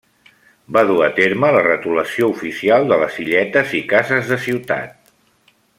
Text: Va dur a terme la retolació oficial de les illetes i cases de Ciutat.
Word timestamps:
Va 0.77 0.81
dur 0.91 0.95
a 1.07 1.09
terme 1.19 1.51
la 1.57 1.61
retolació 1.67 2.31
oficial 2.35 2.89
de 2.93 2.99
les 3.03 3.21
illetes 3.27 3.77
i 3.81 3.83
cases 3.93 4.33
de 4.33 4.41
Ciutat. 4.47 5.13